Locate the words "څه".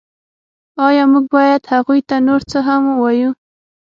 2.51-2.59